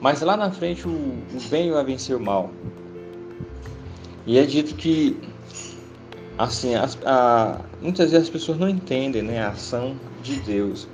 Mas 0.00 0.20
lá 0.20 0.36
na 0.36 0.50
frente 0.50 0.86
o, 0.86 0.90
o 0.90 1.40
bem 1.50 1.70
vai 1.70 1.84
vencer 1.84 2.16
o 2.16 2.20
mal. 2.20 2.50
E 4.26 4.38
é 4.38 4.44
dito 4.44 4.74
que 4.74 5.16
assim, 6.38 6.74
as, 6.74 6.98
a, 7.04 7.60
muitas 7.82 8.10
vezes 8.10 8.26
as 8.26 8.30
pessoas 8.30 8.58
não 8.58 8.68
entendem 8.68 9.22
né, 9.22 9.42
a 9.42 9.50
ação 9.50 9.94
de 10.22 10.36
Deus. 10.36 10.88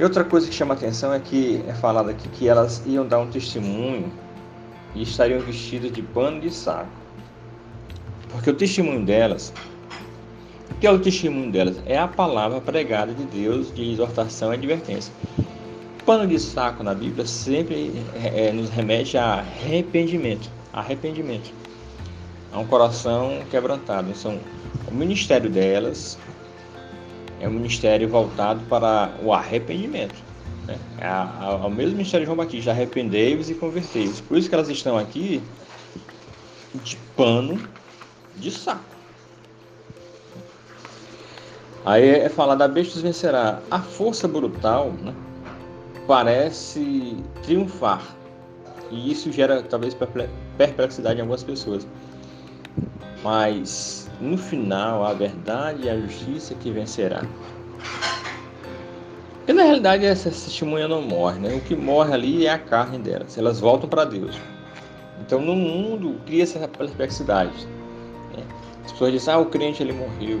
E 0.00 0.02
outra 0.02 0.24
coisa 0.24 0.48
que 0.48 0.54
chama 0.54 0.72
atenção 0.72 1.12
é 1.12 1.20
que 1.20 1.62
é 1.68 1.74
falado 1.74 2.08
aqui 2.08 2.26
que 2.30 2.48
elas 2.48 2.82
iam 2.86 3.06
dar 3.06 3.18
um 3.18 3.26
testemunho 3.26 4.10
e 4.94 5.02
estariam 5.02 5.40
vestidas 5.40 5.92
de 5.92 6.00
pano 6.00 6.40
de 6.40 6.50
saco. 6.50 6.88
Porque 8.30 8.48
o 8.48 8.54
testemunho 8.54 9.04
delas 9.04 9.52
que 10.80 10.86
é 10.86 10.90
o 10.90 10.98
testemunho 10.98 11.52
delas? 11.52 11.76
É 11.84 11.98
a 11.98 12.08
palavra 12.08 12.62
pregada 12.62 13.12
de 13.12 13.24
Deus 13.24 13.74
de 13.74 13.92
exortação 13.92 14.50
e 14.52 14.56
advertência. 14.56 15.12
Pano 16.06 16.26
de 16.26 16.38
saco 16.38 16.82
na 16.82 16.94
Bíblia 16.94 17.26
sempre 17.26 17.92
é, 18.14 18.46
é, 18.46 18.52
nos 18.52 18.70
remete 18.70 19.18
a 19.18 19.40
arrependimento. 19.40 20.48
Arrependimento. 20.72 21.52
A 22.50 22.58
um 22.58 22.66
coração 22.66 23.42
quebrantado. 23.50 24.16
São, 24.16 24.40
o 24.90 24.94
ministério 24.94 25.50
delas 25.50 26.16
é 27.40 27.48
um 27.48 27.52
ministério 27.52 28.08
voltado 28.08 28.60
para 28.68 29.12
o 29.22 29.32
arrependimento. 29.32 30.14
Né? 30.66 30.78
Ao 31.02 31.70
mesmo 31.70 31.96
ministério 31.96 32.24
de 32.24 32.26
João 32.26 32.36
Batista, 32.36 32.70
arrependei-vos 32.70 33.50
e 33.50 33.54
convertei-vos. 33.54 34.20
Por 34.20 34.38
isso 34.38 34.48
que 34.48 34.54
elas 34.54 34.68
estão 34.68 34.96
aqui 34.98 35.42
de 36.84 36.96
pano 37.16 37.60
de 38.36 38.50
saco. 38.50 38.84
Aí 41.84 42.08
é 42.08 42.28
falar 42.28 42.54
da 42.54 42.68
besta 42.68 43.00
vencerá. 43.00 43.60
A 43.70 43.80
força 43.80 44.28
brutal 44.28 44.92
né, 45.02 45.14
parece 46.06 47.16
triunfar. 47.42 48.02
E 48.90 49.10
isso 49.10 49.32
gera 49.32 49.62
talvez 49.62 49.96
perplexidade 50.58 51.18
em 51.18 51.22
algumas 51.22 51.42
pessoas. 51.42 51.86
Mas 53.22 53.99
no 54.20 54.36
final 54.36 55.04
a 55.04 55.12
verdade 55.12 55.84
e 55.84 55.90
a 55.90 55.98
justiça 55.98 56.54
que 56.54 56.70
vencerá. 56.70 57.22
E 59.48 59.52
na 59.52 59.62
realidade 59.62 60.04
essa 60.04 60.30
testemunha 60.30 60.86
não 60.86 61.02
morre, 61.02 61.38
né? 61.38 61.54
O 61.54 61.60
que 61.60 61.74
morre 61.74 62.12
ali 62.12 62.46
é 62.46 62.52
a 62.52 62.58
carne 62.58 62.98
delas. 62.98 63.36
Elas 63.36 63.58
voltam 63.58 63.88
para 63.88 64.04
Deus. 64.04 64.36
Então 65.20 65.40
no 65.40 65.56
mundo 65.56 66.20
cria 66.26 66.42
essa 66.42 66.68
perplexidade. 66.68 67.66
Né? 68.36 68.44
As 68.84 68.92
pessoas 68.92 69.12
dizem, 69.12 69.34
ah, 69.34 69.38
o 69.38 69.46
crente 69.46 69.82
ele 69.82 69.92
morreu 69.92 70.40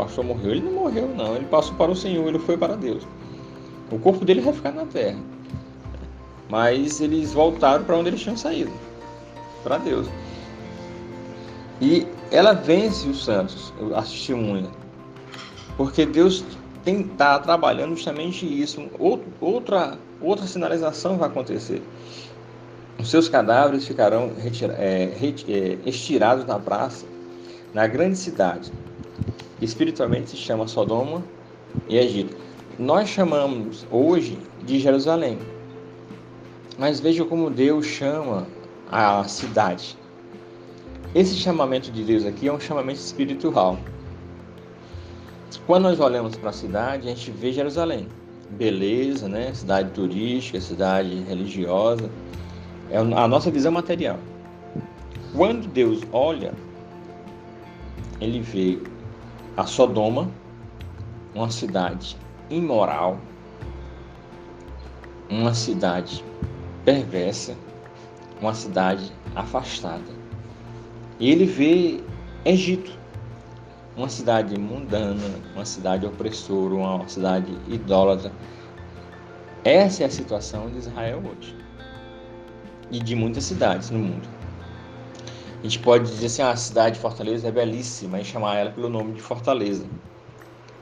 pastor 0.00 0.24
morreu. 0.24 0.52
Ele 0.52 0.62
não 0.62 0.72
morreu, 0.72 1.08
não. 1.08 1.36
Ele 1.36 1.44
passou 1.46 1.74
para 1.74 1.90
o 1.90 1.96
Senhor, 1.96 2.26
ele 2.26 2.38
foi 2.38 2.56
para 2.56 2.76
Deus. 2.76 3.06
O 3.90 3.98
corpo 3.98 4.24
dele 4.24 4.40
vai 4.40 4.52
ficar 4.52 4.72
na 4.72 4.86
terra. 4.86 5.18
Mas 6.48 7.00
eles 7.00 7.32
voltaram 7.32 7.84
para 7.84 7.96
onde 7.96 8.08
eles 8.08 8.20
tinham 8.20 8.36
saído 8.36 8.72
para 9.62 9.78
Deus. 9.78 10.08
E 11.80 12.06
ela 12.30 12.52
vence 12.52 13.08
os 13.08 13.24
santos, 13.24 13.72
a 13.94 14.02
testemunha. 14.02 14.70
Porque 15.76 16.04
Deus 16.04 16.44
tem 16.84 17.02
tá 17.04 17.38
trabalhando 17.38 17.94
justamente 17.94 18.46
isso. 18.46 18.88
Outra, 19.40 19.98
outra 20.20 20.46
sinalização 20.46 21.16
vai 21.16 21.28
acontecer. 21.28 21.82
Os 22.98 23.10
seus 23.10 23.28
cadáveres 23.28 23.86
ficarão 23.86 24.32
retira, 24.38 24.74
é, 24.74 25.10
é, 25.14 25.88
estirados 25.88 26.44
na 26.44 26.58
praça, 26.58 27.06
na 27.72 27.86
grande 27.86 28.18
cidade 28.18 28.70
espiritualmente 29.60 30.30
se 30.30 30.36
chama 30.36 30.66
Sodoma 30.66 31.22
e 31.88 31.98
Egito. 31.98 32.36
Nós 32.78 33.08
chamamos 33.08 33.86
hoje 33.90 34.38
de 34.64 34.78
Jerusalém. 34.78 35.38
Mas 36.78 36.98
veja 36.98 37.24
como 37.24 37.50
Deus 37.50 37.86
chama 37.86 38.46
a 38.90 39.22
cidade. 39.24 39.98
Esse 41.12 41.34
chamamento 41.34 41.90
de 41.90 42.04
Deus 42.04 42.24
aqui 42.24 42.46
é 42.46 42.52
um 42.52 42.60
chamamento 42.60 43.00
espiritual. 43.00 43.76
Quando 45.66 45.82
nós 45.82 45.98
olhamos 45.98 46.36
para 46.36 46.50
a 46.50 46.52
cidade, 46.52 47.08
a 47.08 47.10
gente 47.10 47.32
vê 47.32 47.52
Jerusalém. 47.52 48.06
Beleza, 48.50 49.28
né? 49.28 49.52
Cidade 49.52 49.90
turística, 49.90 50.60
cidade 50.60 51.20
religiosa. 51.22 52.08
É 52.90 52.98
a 52.98 53.26
nossa 53.26 53.50
visão 53.50 53.72
material. 53.72 54.18
Quando 55.34 55.66
Deus 55.66 56.00
olha, 56.12 56.52
ele 58.20 58.40
vê 58.40 58.78
a 59.56 59.66
Sodoma, 59.66 60.30
uma 61.34 61.50
cidade 61.50 62.16
imoral, 62.48 63.18
uma 65.28 65.54
cidade 65.54 66.24
perversa, 66.84 67.56
uma 68.40 68.54
cidade 68.54 69.12
afastada. 69.34 70.19
E 71.20 71.30
ele 71.30 71.44
vê 71.44 72.02
Egito, 72.44 72.90
uma 73.94 74.08
cidade 74.08 74.58
mundana, 74.58 75.20
uma 75.54 75.66
cidade 75.66 76.06
opressora, 76.06 76.74
uma 76.74 77.06
cidade 77.06 77.54
idólatra. 77.68 78.32
Essa 79.62 80.04
é 80.04 80.06
a 80.06 80.10
situação 80.10 80.70
de 80.70 80.78
Israel 80.78 81.22
hoje 81.22 81.54
e 82.90 82.98
de 82.98 83.14
muitas 83.14 83.44
cidades 83.44 83.90
no 83.90 83.98
mundo. 83.98 84.26
A 85.60 85.62
gente 85.62 85.78
pode 85.80 86.10
dizer 86.10 86.26
assim, 86.26 86.40
ah, 86.40 86.52
a 86.52 86.56
cidade 86.56 86.94
de 86.94 87.02
Fortaleza 87.02 87.46
é 87.46 87.52
belíssima 87.52 88.18
e 88.18 88.24
chamar 88.24 88.56
ela 88.56 88.70
pelo 88.70 88.88
nome 88.88 89.12
de 89.12 89.20
Fortaleza. 89.20 89.84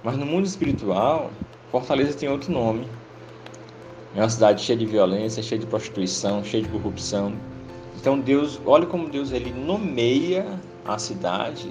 Mas 0.05 0.17
no 0.17 0.25
mundo 0.25 0.47
espiritual, 0.47 1.33
Fortaleza 1.73 2.17
tem 2.17 2.29
outro 2.29 2.53
nome. 2.53 2.87
É 4.15 4.21
uma 4.21 4.29
cidade 4.29 4.63
cheia 4.63 4.79
de 4.79 4.87
violência, 4.87 5.43
cheia 5.43 5.61
de 5.61 5.67
prostituição, 5.67 6.45
cheia 6.45 6.63
de 6.63 6.69
corrupção. 6.69 7.35
Então 8.01 8.19
Deus, 8.19 8.61
olha 8.65 8.87
como 8.87 9.09
Deus 9.09 9.33
ele 9.33 9.53
nomeia 9.53 10.47
a 10.85 10.99
cidade 10.99 11.71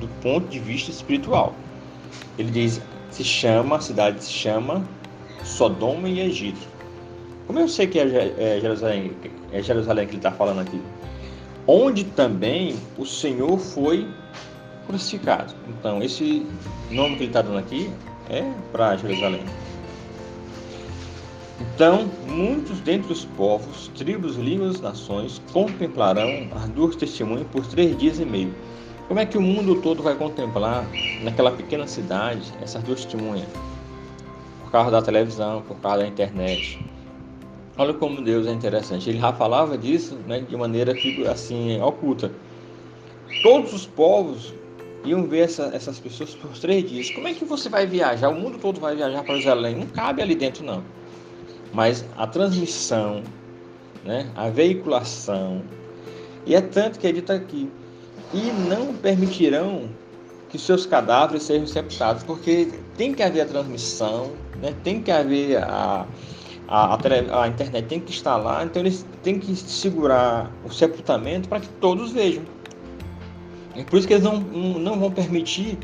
do 0.00 0.08
ponto 0.20 0.48
de 0.48 0.58
vista 0.58 0.90
espiritual. 0.90 1.54
Ele 2.38 2.50
diz, 2.50 2.80
se 3.10 3.24
chama, 3.24 3.76
a 3.76 3.80
cidade 3.80 4.22
se 4.22 4.32
chama 4.32 4.86
Sodoma 5.42 6.08
e 6.08 6.20
Egito. 6.20 6.66
Como 7.46 7.58
eu 7.58 7.68
sei 7.68 7.86
que 7.86 7.98
é, 7.98 8.34
é 8.38 8.60
Jerusalém, 8.60 9.12
é 9.52 9.62
Jerusalém 9.62 10.06
que 10.06 10.12
ele 10.12 10.18
está 10.18 10.32
falando 10.32 10.60
aqui? 10.60 10.80
onde 11.66 12.04
também 12.04 12.76
o 12.96 13.04
Senhor 13.04 13.58
foi 13.58 14.06
crucificado. 14.86 15.52
Então, 15.68 16.02
esse 16.02 16.46
nome 16.90 17.16
que 17.16 17.22
ele 17.22 17.30
está 17.30 17.42
dando 17.42 17.58
aqui 17.58 17.90
é 18.30 18.48
para 18.70 18.96
Jerusalém. 18.96 19.44
Então, 21.60 22.10
muitos 22.26 22.80
dentre 22.80 23.12
os 23.12 23.24
povos, 23.24 23.90
tribos, 23.96 24.36
línguas, 24.36 24.80
nações 24.80 25.40
contemplarão 25.52 26.48
as 26.54 26.68
duas 26.68 26.96
testemunhas 26.96 27.46
por 27.48 27.66
três 27.66 27.96
dias 27.96 28.20
e 28.20 28.24
meio. 28.26 28.54
Como 29.08 29.20
é 29.20 29.24
que 29.24 29.38
o 29.38 29.40
mundo 29.40 29.80
todo 29.80 30.02
vai 30.02 30.14
contemplar 30.14 30.84
naquela 31.22 31.50
pequena 31.50 31.86
cidade 31.86 32.52
essas 32.60 32.82
duas 32.82 33.04
testemunhas? 33.04 33.48
Por 34.64 34.70
causa 34.70 34.90
da 34.90 35.00
televisão, 35.00 35.62
por 35.62 35.76
causa 35.78 35.98
da 35.98 36.08
internet. 36.08 36.84
Olha 37.78 37.94
como 37.94 38.20
Deus 38.20 38.46
é 38.46 38.52
interessante. 38.52 39.08
Ele 39.08 39.18
já 39.18 39.32
falava 39.32 39.78
disso 39.78 40.18
né, 40.26 40.40
de 40.40 40.56
maneira 40.56 40.94
assim 41.30 41.80
oculta. 41.80 42.32
Todos 43.42 43.72
os 43.72 43.86
povos 43.86 44.52
iam 45.04 45.26
ver 45.26 45.40
essa, 45.40 45.70
essas 45.72 46.00
pessoas 46.00 46.34
por 46.34 46.50
três 46.58 46.88
dias. 46.90 47.10
Como 47.10 47.28
é 47.28 47.32
que 47.32 47.44
você 47.44 47.68
vai 47.68 47.86
viajar? 47.86 48.28
O 48.28 48.34
mundo 48.34 48.58
todo 48.58 48.80
vai 48.80 48.96
viajar 48.96 49.22
para 49.22 49.36
Jerusalém? 49.36 49.76
Não 49.76 49.86
cabe 49.86 50.20
ali 50.20 50.34
dentro, 50.34 50.64
não. 50.64 50.82
Mas 51.72 52.04
a 52.16 52.26
transmissão, 52.26 53.22
né, 54.04 54.30
a 54.34 54.48
veiculação, 54.48 55.62
e 56.44 56.54
é 56.54 56.60
tanto 56.60 56.98
que 56.98 57.06
ele 57.06 57.18
está 57.18 57.34
aqui. 57.34 57.70
E 58.32 58.50
não 58.68 58.94
permitirão 58.94 59.88
que 60.48 60.58
seus 60.58 60.86
cadáveres 60.86 61.42
sejam 61.42 61.66
sepultados, 61.66 62.22
porque 62.22 62.72
tem 62.96 63.12
que 63.12 63.22
haver 63.22 63.42
a 63.42 63.46
transmissão, 63.46 64.32
né, 64.60 64.74
tem 64.82 65.02
que 65.02 65.10
haver 65.10 65.62
a 65.62 66.06
a, 66.68 66.94
a, 66.94 67.42
a, 67.42 67.48
internet 67.48 67.86
tem 67.86 68.00
que 68.00 68.10
estar 68.10 68.36
lá, 68.36 68.64
então 68.64 68.82
eles 68.82 69.06
têm 69.22 69.38
que 69.38 69.54
segurar 69.54 70.50
o 70.64 70.70
sepultamento 70.70 71.48
para 71.48 71.60
que 71.60 71.68
todos 71.80 72.12
vejam. 72.12 72.42
É 73.76 73.84
por 73.84 73.98
isso 73.98 74.08
que 74.08 74.14
eles 74.14 74.24
não, 74.24 74.40
não 74.40 74.98
vão 74.98 75.10
permitir 75.10 75.78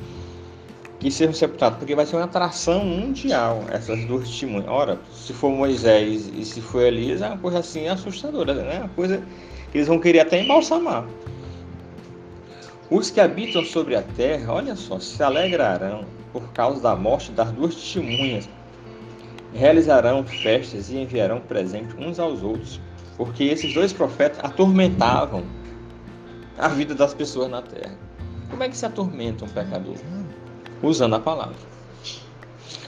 que 1.03 1.11
sejam 1.11 1.35
sepultados, 1.35 1.79
porque 1.79 1.97
vai 1.97 2.07
ser 2.07 2.15
uma 2.15 2.27
atração 2.27 2.85
mundial 2.85 3.65
essas 3.73 4.05
duas 4.05 4.29
testemunhas. 4.29 4.69
Ora, 4.69 5.01
se 5.13 5.33
for 5.33 5.51
Moisés 5.51 6.31
e 6.33 6.45
se 6.45 6.61
for 6.61 6.83
Elias, 6.83 7.21
é 7.21 7.27
uma 7.27 7.39
coisa 7.39 7.59
assim 7.59 7.89
assustadora, 7.89 8.55
né? 8.55 8.79
Uma 8.79 8.89
coisa 8.91 9.21
que 9.73 9.79
eles 9.79 9.89
vão 9.89 9.99
querer 9.99 10.21
até 10.21 10.41
embalsamar. 10.41 11.05
Os 12.89 13.11
que 13.11 13.21
habitam 13.21 13.65
sobre 13.65 13.97
a 13.97 14.03
terra, 14.03 14.53
olha 14.53 14.77
só, 14.77 15.01
se 15.01 15.21
alegrarão 15.21 16.05
por 16.33 16.53
causa 16.53 16.81
da 16.81 16.95
morte 16.95 17.33
das 17.33 17.51
duas 17.51 17.75
testemunhas 17.75 18.49
realizarão 19.53 20.25
festas 20.25 20.89
e 20.89 20.99
enviarão 20.99 21.41
presentes 21.41 21.97
uns 21.99 22.21
aos 22.21 22.45
outros, 22.45 22.81
porque 23.17 23.43
esses 23.43 23.75
dois 23.75 23.93
profetas 23.93 24.39
atormentavam 24.43 25.43
a 26.57 26.69
vida 26.69 26.95
das 26.95 27.13
pessoas 27.13 27.51
na 27.51 27.61
terra. 27.61 27.99
Como 28.49 28.63
é 28.63 28.69
que 28.69 28.77
se 28.77 28.87
atormenta 28.87 29.45
um 29.45 29.49
pecador? 29.49 29.97
Usando 30.83 31.15
a 31.15 31.21
palavra. 31.21 31.55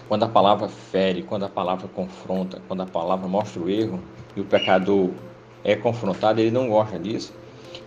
Quando 0.09 0.25
a 0.25 0.29
palavra 0.29 0.69
fere, 0.69 1.23
quando 1.23 1.45
a 1.45 1.49
palavra 1.49 1.87
confronta, 1.87 2.61
quando 2.67 2.83
a 2.83 2.87
palavra 2.87 3.29
mostra 3.29 3.63
o 3.63 3.71
erro 3.71 4.01
e 4.35 4.41
o 4.41 4.45
pecador 4.45 5.11
é 5.63 5.77
confrontado, 5.77 6.41
ele 6.41 6.51
não 6.51 6.69
gosta 6.69 6.99
disso. 6.99 7.33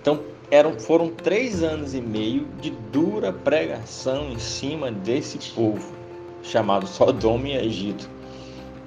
Então, 0.02 0.22
eram, 0.50 0.80
foram 0.80 1.10
três 1.10 1.62
anos 1.62 1.94
e 1.94 2.00
meio 2.00 2.48
de 2.62 2.70
dura 2.92 3.34
pregação 3.34 4.32
em 4.32 4.40
cima 4.40 4.90
desse 4.90 5.38
povo, 5.52 5.94
chamado 6.42 6.88
Sodoma 6.88 7.50
e 7.50 7.58
Egito. 7.58 8.10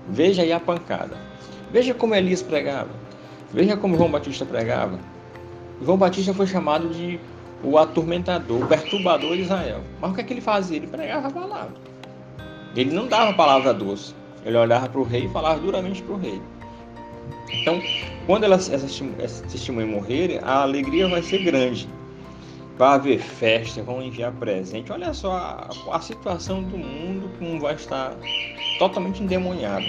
Veja 0.08 0.42
aí 0.42 0.52
a 0.52 0.58
pancada. 0.58 1.16
Veja 1.70 1.92
como 1.92 2.14
Elias 2.14 2.42
pregava. 2.42 2.90
Veja 3.52 3.76
como 3.76 3.96
João 3.96 4.10
Batista 4.10 4.46
pregava. 4.46 4.98
João 5.82 5.98
Batista 5.98 6.32
foi 6.32 6.46
chamado 6.46 6.88
de 6.88 7.20
o 7.62 7.78
atormentador, 7.78 8.62
o 8.62 8.66
perturbador 8.66 9.36
de 9.36 9.42
Israel. 9.42 9.80
Mas 10.00 10.10
o 10.10 10.14
que 10.14 10.20
é 10.20 10.24
que 10.24 10.32
ele 10.32 10.40
fazia? 10.40 10.76
Ele 10.76 10.86
pregava 10.86 11.28
a 11.28 11.30
palavra. 11.30 11.74
Ele 12.74 12.92
não 12.92 13.06
dava 13.06 13.32
palavra 13.32 13.74
doce. 13.74 14.14
Ele 14.44 14.56
olhava 14.56 14.88
para 14.88 15.00
o 15.00 15.04
rei 15.04 15.26
e 15.26 15.28
falava 15.28 15.60
duramente 15.60 16.02
para 16.02 16.14
o 16.14 16.18
rei. 16.18 16.40
Então, 17.52 17.80
quando 18.26 18.44
elas, 18.44 18.70
essas, 18.70 19.02
essas 19.18 19.52
testemunhas 19.52 19.90
morrerem, 19.90 20.38
a 20.42 20.62
alegria 20.62 21.08
vai 21.08 21.22
ser 21.22 21.38
grande. 21.38 21.88
Vai 22.78 22.94
haver 22.94 23.18
festa, 23.18 23.82
vão 23.82 24.02
enviar 24.02 24.32
presente. 24.32 24.90
Olha 24.90 25.12
só 25.12 25.32
a, 25.32 25.70
a 25.92 26.00
situação 26.00 26.62
do 26.62 26.78
mundo 26.78 27.30
como 27.38 27.60
vai 27.60 27.74
estar 27.74 28.14
totalmente 28.78 29.22
endemoniado. 29.22 29.84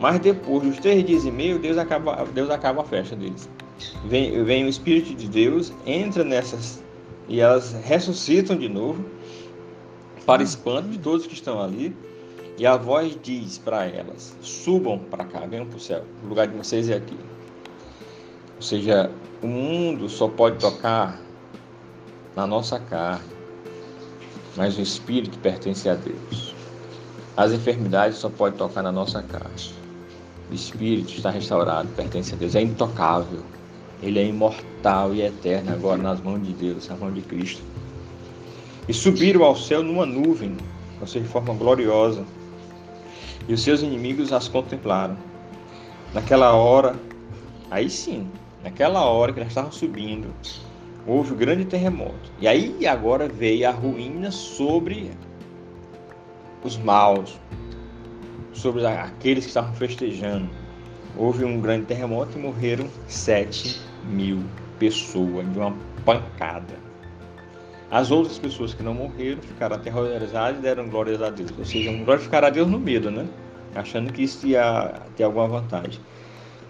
Mas 0.00 0.18
depois 0.18 0.62
dos 0.62 0.78
três 0.78 1.04
dias 1.04 1.24
e 1.24 1.30
meio, 1.30 1.58
Deus 1.58 1.76
acaba, 1.76 2.24
Deus 2.32 2.50
acaba 2.50 2.82
a 2.82 2.84
festa 2.84 3.14
deles. 3.14 3.48
Vem, 4.04 4.44
vem 4.44 4.64
o 4.64 4.68
Espírito 4.68 5.14
de 5.14 5.28
Deus, 5.28 5.72
entra 5.86 6.22
nessas 6.24 6.82
e 7.28 7.40
elas 7.40 7.72
ressuscitam 7.84 8.56
de 8.56 8.68
novo, 8.68 9.04
para 10.26 10.42
espanto 10.42 10.88
de 10.88 10.98
todos 10.98 11.26
que 11.26 11.34
estão 11.34 11.62
ali. 11.62 11.96
E 12.56 12.66
a 12.66 12.76
voz 12.76 13.18
diz 13.22 13.58
para 13.58 13.86
elas: 13.86 14.36
subam 14.40 14.98
para 14.98 15.24
cá, 15.24 15.40
venham 15.40 15.66
para 15.66 15.76
o 15.76 15.80
céu. 15.80 16.04
O 16.22 16.28
lugar 16.28 16.46
de 16.46 16.56
vocês 16.56 16.88
é 16.88 16.94
aqui. 16.94 17.16
Ou 18.56 18.62
seja, 18.62 19.10
o 19.42 19.46
mundo 19.46 20.08
só 20.08 20.28
pode 20.28 20.58
tocar 20.58 21.20
na 22.36 22.46
nossa 22.46 22.78
carne, 22.78 23.24
mas 24.56 24.78
o 24.78 24.80
espírito 24.80 25.38
pertence 25.38 25.88
a 25.88 25.94
Deus. 25.94 26.54
As 27.36 27.52
enfermidades 27.52 28.18
só 28.18 28.28
podem 28.28 28.56
tocar 28.56 28.82
na 28.82 28.92
nossa 28.92 29.20
carne. 29.22 29.74
O 30.50 30.54
espírito 30.54 31.12
está 31.12 31.30
restaurado, 31.30 31.88
pertence 31.96 32.34
a 32.34 32.36
Deus, 32.36 32.54
é 32.54 32.62
intocável. 32.62 33.42
Ele 34.04 34.20
é 34.20 34.26
imortal 34.26 35.14
e 35.14 35.22
eterno 35.22 35.72
agora 35.72 35.96
nas 35.96 36.20
mãos 36.20 36.42
de 36.42 36.52
Deus, 36.52 36.88
na 36.88 36.96
mão 36.96 37.10
de 37.10 37.22
Cristo. 37.22 37.62
E 38.86 38.92
subiram 38.92 39.42
ao 39.42 39.56
céu 39.56 39.82
numa 39.82 40.04
nuvem, 40.04 40.54
ou 41.00 41.06
seja, 41.06 41.24
de 41.24 41.30
forma 41.30 41.54
gloriosa 41.54 42.22
e 43.48 43.54
os 43.54 43.62
seus 43.62 43.82
inimigos 43.82 44.30
as 44.30 44.46
contemplaram. 44.46 45.16
Naquela 46.12 46.52
hora, 46.52 46.94
aí 47.70 47.88
sim, 47.88 48.28
naquela 48.62 49.04
hora 49.04 49.32
que 49.32 49.38
elas 49.38 49.50
estavam 49.50 49.72
subindo, 49.72 50.28
houve 51.06 51.32
um 51.32 51.36
grande 51.36 51.64
terremoto. 51.64 52.30
E 52.38 52.46
aí 52.46 52.86
agora 52.86 53.26
veio 53.26 53.66
a 53.66 53.72
ruína 53.72 54.30
sobre 54.30 55.12
os 56.62 56.76
maus, 56.76 57.38
sobre 58.52 58.86
aqueles 58.86 59.44
que 59.44 59.50
estavam 59.50 59.74
festejando. 59.74 60.48
Houve 61.16 61.44
um 61.44 61.58
grande 61.58 61.86
terremoto 61.86 62.36
e 62.36 62.40
morreram 62.42 62.86
sete 63.08 63.80
mil 64.08 64.42
pessoas 64.78 65.50
de 65.52 65.58
uma 65.58 65.74
pancada. 66.04 66.74
As 67.90 68.10
outras 68.10 68.38
pessoas 68.38 68.74
que 68.74 68.82
não 68.82 68.94
morreram 68.94 69.40
ficaram 69.42 69.76
aterrorizadas 69.76 70.58
e 70.58 70.62
deram 70.62 70.88
glórias 70.88 71.22
a 71.22 71.30
Deus. 71.30 71.52
Ou 71.56 71.64
seja, 71.64 71.92
glorificar 72.04 72.44
a 72.44 72.50
Deus 72.50 72.68
no 72.68 72.78
medo, 72.78 73.10
né? 73.10 73.26
Achando 73.74 74.12
que 74.12 74.22
isso 74.22 74.46
ia 74.46 75.00
ter 75.16 75.24
alguma 75.24 75.46
vantagem. 75.46 76.00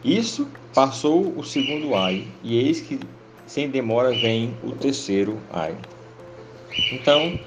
Isso 0.04 0.46
passou 0.74 1.32
o 1.36 1.42
segundo 1.42 1.94
ai, 1.94 2.26
e 2.42 2.58
eis 2.58 2.80
que 2.80 3.00
sem 3.46 3.70
demora 3.70 4.10
vem 4.10 4.54
o 4.62 4.72
terceiro 4.72 5.38
ai. 5.50 5.74
Então, 6.92 7.38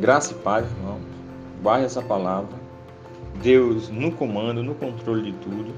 graça 0.00 0.32
e 0.32 0.36
paz, 0.38 0.66
irmão. 0.66 0.98
Guarde 1.62 1.86
essa 1.86 2.02
palavra. 2.02 2.56
Deus 3.42 3.88
no 3.90 4.10
comando, 4.12 4.62
no 4.62 4.74
controle 4.74 5.30
de 5.30 5.38
tudo. 5.38 5.72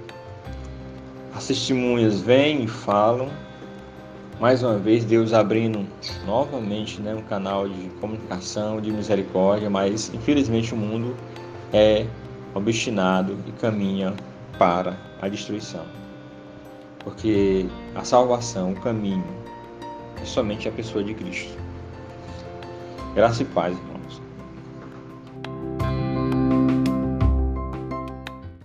As 1.35 1.49
testemunhas 1.49 2.21
vêm 2.21 2.63
e 2.63 2.69
falam, 2.69 3.29
mais 4.41 4.63
uma 4.63 4.79
vez 4.79 5.05
Deus 5.05 5.33
abrindo 5.33 5.85
novamente 6.25 7.01
né, 7.01 7.13
um 7.13 7.23
canal 7.23 7.69
de 7.69 7.89
comunicação, 8.01 8.81
de 8.81 8.93
misericórdia, 8.93 9.69
mas 9.69 10.15
infelizmente 10.15 10.73
o 10.73 10.77
mundo 10.77 11.17
é 11.73 12.07
obstinado 12.55 13.37
e 13.49 13.53
caminha 13.53 14.15
para 14.61 14.97
a 15.21 15.29
destruição. 15.29 15.85
Porque 17.01 17.67
a 17.97 18.05
salvação, 18.05 18.71
o 18.71 18.81
caminho, 18.81 19.25
é 20.23 20.25
somente 20.25 20.69
a 20.69 20.73
pessoa 20.73 21.03
de 21.03 21.15
Cristo. 21.15 21.59
Graça 23.17 23.43
e 23.43 23.47
paz, 23.47 23.77
irmão. 23.77 23.94